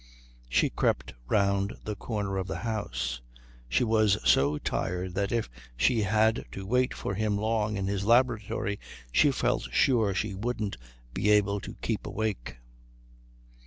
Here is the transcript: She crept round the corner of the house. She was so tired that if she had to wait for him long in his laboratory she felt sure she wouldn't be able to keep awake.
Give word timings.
She 0.49 0.71
crept 0.71 1.13
round 1.27 1.75
the 1.83 1.95
corner 1.95 2.37
of 2.37 2.47
the 2.47 2.57
house. 2.65 3.21
She 3.69 3.83
was 3.83 4.17
so 4.27 4.57
tired 4.57 5.13
that 5.13 5.31
if 5.31 5.47
she 5.77 6.01
had 6.01 6.43
to 6.53 6.65
wait 6.65 6.91
for 6.95 7.13
him 7.13 7.37
long 7.37 7.77
in 7.77 7.85
his 7.85 8.03
laboratory 8.03 8.79
she 9.11 9.29
felt 9.29 9.67
sure 9.71 10.15
she 10.15 10.33
wouldn't 10.33 10.77
be 11.13 11.29
able 11.29 11.59
to 11.59 11.75
keep 11.83 12.07
awake. 12.07 12.57